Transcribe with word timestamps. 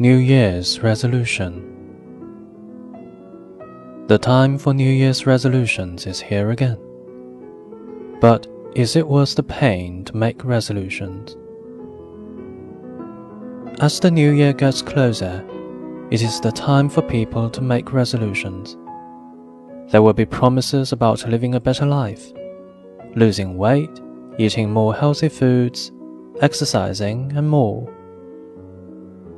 New 0.00 0.16
Year's 0.16 0.80
Resolution 0.80 1.62
The 4.08 4.18
time 4.18 4.58
for 4.58 4.74
New 4.74 4.90
Year's 4.90 5.24
resolutions 5.24 6.08
is 6.08 6.20
here 6.20 6.50
again. 6.50 6.80
But 8.20 8.48
is 8.74 8.96
it 8.96 9.06
worth 9.06 9.36
the 9.36 9.44
pain 9.44 10.04
to 10.06 10.16
make 10.16 10.44
resolutions? 10.44 11.36
As 13.80 14.00
the 14.00 14.10
new 14.10 14.32
year 14.32 14.52
gets 14.52 14.82
closer, 14.82 15.44
it 16.10 16.22
is 16.22 16.40
the 16.40 16.50
time 16.50 16.88
for 16.88 17.02
people 17.02 17.48
to 17.50 17.60
make 17.60 17.92
resolutions. 17.92 18.76
There 19.92 20.02
will 20.02 20.12
be 20.12 20.26
promises 20.26 20.90
about 20.90 21.28
living 21.28 21.54
a 21.54 21.60
better 21.60 21.86
life, 21.86 22.32
losing 23.14 23.56
weight, 23.56 24.00
eating 24.38 24.72
more 24.72 24.92
healthy 24.92 25.28
foods, 25.28 25.92
exercising, 26.40 27.32
and 27.36 27.48
more. 27.48 27.88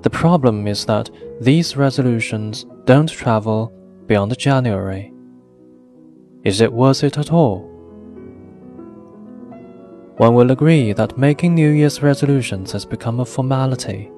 The 0.07 0.11
problem 0.11 0.69
is 0.69 0.85
that 0.85 1.11
these 1.41 1.77
resolutions 1.77 2.65
don't 2.85 3.11
travel 3.11 3.73
beyond 4.07 4.39
January. 4.39 5.13
Is 6.45 6.61
it 6.61 6.73
worth 6.73 7.03
it 7.03 7.19
at 7.19 7.33
all? 7.33 7.63
One 10.19 10.35
will 10.37 10.53
agree 10.53 10.93
that 10.93 11.19
making 11.19 11.57
New 11.57 11.71
Year's 11.71 12.03
resolutions 12.03 12.71
has 12.71 12.85
become 12.85 13.19
a 13.19 13.25
formality. 13.25 14.13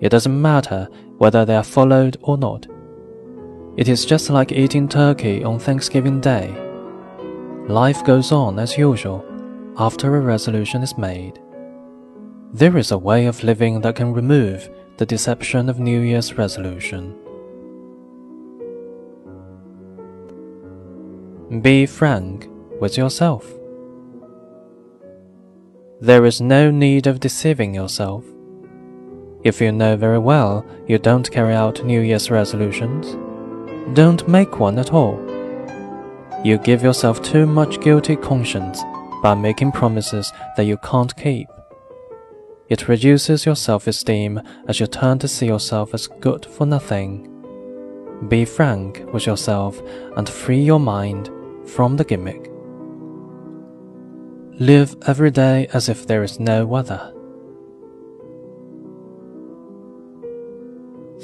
It 0.00 0.10
doesn't 0.10 0.40
matter 0.40 0.86
whether 1.18 1.44
they 1.44 1.56
are 1.56 1.64
followed 1.64 2.16
or 2.22 2.38
not. 2.38 2.68
It 3.76 3.88
is 3.88 4.06
just 4.06 4.30
like 4.30 4.52
eating 4.52 4.86
turkey 4.86 5.42
on 5.42 5.58
Thanksgiving 5.58 6.20
Day. 6.20 6.54
Life 7.66 8.04
goes 8.04 8.30
on 8.30 8.60
as 8.60 8.78
usual 8.78 9.24
after 9.76 10.14
a 10.14 10.20
resolution 10.20 10.84
is 10.84 10.96
made. 10.96 11.40
There 12.52 12.78
is 12.78 12.92
a 12.92 12.98
way 12.98 13.26
of 13.26 13.42
living 13.42 13.80
that 13.80 13.96
can 13.96 14.12
remove 14.12 14.70
the 14.96 15.06
deception 15.06 15.68
of 15.68 15.80
New 15.80 16.00
Year's 16.00 16.38
resolution. 16.38 17.14
Be 21.60 21.84
frank 21.84 22.48
with 22.80 22.96
yourself. 22.96 23.44
There 26.00 26.24
is 26.24 26.40
no 26.40 26.70
need 26.70 27.06
of 27.06 27.18
deceiving 27.18 27.74
yourself. 27.74 28.24
If 29.42 29.60
you 29.60 29.72
know 29.72 29.96
very 29.96 30.18
well 30.18 30.64
you 30.86 30.98
don't 30.98 31.30
carry 31.30 31.54
out 31.54 31.84
New 31.84 32.00
Year's 32.00 32.30
resolutions, 32.30 33.16
don't 33.96 34.28
make 34.28 34.60
one 34.60 34.78
at 34.78 34.92
all. 34.92 35.18
You 36.44 36.58
give 36.58 36.82
yourself 36.82 37.20
too 37.22 37.46
much 37.46 37.80
guilty 37.80 38.16
conscience 38.16 38.82
by 39.22 39.34
making 39.34 39.72
promises 39.72 40.32
that 40.56 40.66
you 40.66 40.76
can't 40.78 41.14
keep. 41.16 41.48
It 42.68 42.88
reduces 42.88 43.44
your 43.44 43.56
self 43.56 43.86
esteem 43.86 44.40
as 44.66 44.80
you 44.80 44.86
turn 44.86 45.18
to 45.18 45.28
see 45.28 45.46
yourself 45.46 45.92
as 45.92 46.06
good 46.06 46.46
for 46.46 46.66
nothing. 46.66 47.30
Be 48.28 48.44
frank 48.46 49.04
with 49.12 49.26
yourself 49.26 49.82
and 50.16 50.28
free 50.28 50.62
your 50.62 50.80
mind 50.80 51.30
from 51.66 51.96
the 51.96 52.04
gimmick. 52.04 52.50
Live 54.58 54.96
every 55.06 55.30
day 55.30 55.66
as 55.74 55.88
if 55.88 56.06
there 56.06 56.22
is 56.22 56.40
no 56.40 56.74
other. 56.74 57.12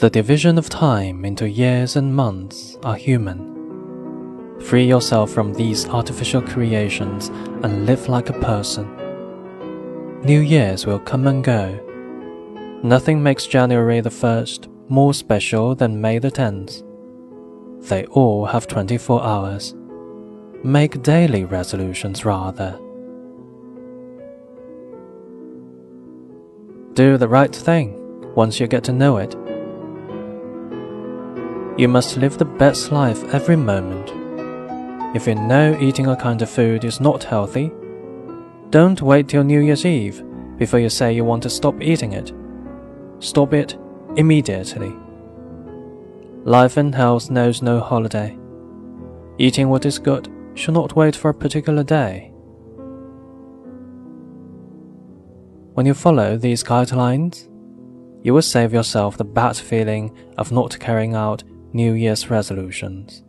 The 0.00 0.10
division 0.10 0.58
of 0.58 0.68
time 0.68 1.24
into 1.24 1.48
years 1.48 1.96
and 1.96 2.14
months 2.14 2.76
are 2.82 2.96
human. 2.96 4.58
Free 4.60 4.84
yourself 4.84 5.30
from 5.30 5.54
these 5.54 5.88
artificial 5.88 6.42
creations 6.42 7.28
and 7.62 7.86
live 7.86 8.08
like 8.08 8.28
a 8.28 8.40
person. 8.40 8.99
New 10.24 10.40
years 10.40 10.84
will 10.84 10.98
come 10.98 11.26
and 11.26 11.42
go. 11.42 11.80
Nothing 12.82 13.22
makes 13.22 13.46
January 13.46 14.02
the 14.02 14.10
1st 14.10 14.68
more 14.90 15.14
special 15.14 15.74
than 15.74 15.98
May 15.98 16.18
the 16.18 16.30
10th. 16.30 16.84
They 17.88 18.04
all 18.04 18.44
have 18.44 18.66
24 18.66 19.22
hours. 19.24 19.74
Make 20.62 21.02
daily 21.02 21.46
resolutions 21.46 22.26
rather. 22.26 22.78
Do 26.92 27.16
the 27.16 27.28
right 27.28 27.54
thing 27.56 27.96
once 28.34 28.60
you 28.60 28.66
get 28.66 28.84
to 28.84 28.92
know 28.92 29.16
it. 29.16 29.34
You 31.80 31.88
must 31.88 32.18
live 32.18 32.36
the 32.36 32.44
best 32.44 32.92
life 32.92 33.24
every 33.32 33.56
moment. 33.56 34.12
If 35.16 35.26
you 35.26 35.34
know 35.34 35.78
eating 35.80 36.08
a 36.08 36.16
kind 36.16 36.42
of 36.42 36.50
food 36.50 36.84
is 36.84 37.00
not 37.00 37.24
healthy, 37.24 37.72
don't 38.70 39.02
wait 39.02 39.26
till 39.28 39.42
New 39.42 39.60
Year's 39.60 39.84
Eve 39.84 40.22
before 40.56 40.78
you 40.78 40.88
say 40.88 41.12
you 41.12 41.24
want 41.24 41.42
to 41.42 41.50
stop 41.50 41.82
eating 41.82 42.12
it. 42.12 42.32
Stop 43.18 43.52
it 43.52 43.76
immediately. 44.16 44.94
Life 46.44 46.76
and 46.76 46.94
health 46.94 47.30
knows 47.30 47.62
no 47.62 47.80
holiday. 47.80 48.38
Eating 49.38 49.68
what 49.68 49.86
is 49.86 49.98
good 49.98 50.28
should 50.54 50.74
not 50.74 50.94
wait 50.94 51.16
for 51.16 51.30
a 51.30 51.34
particular 51.34 51.82
day. 51.82 52.30
When 55.74 55.86
you 55.86 55.94
follow 55.94 56.36
these 56.36 56.62
guidelines, 56.62 57.48
you 58.22 58.34
will 58.34 58.42
save 58.42 58.72
yourself 58.72 59.16
the 59.16 59.24
bad 59.24 59.56
feeling 59.56 60.16
of 60.38 60.52
not 60.52 60.78
carrying 60.78 61.14
out 61.14 61.42
New 61.72 61.94
Year's 61.94 62.30
resolutions. 62.30 63.22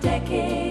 Decade. 0.00 0.69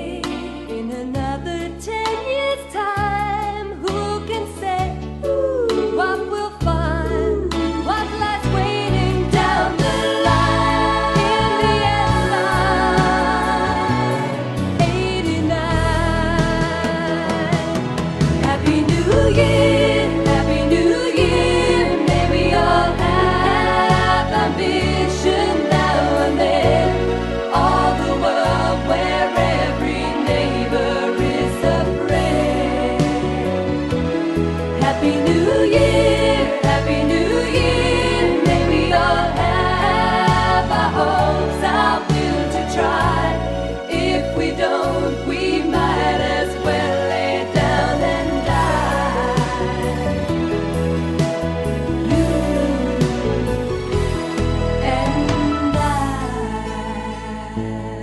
I. 57.59 57.98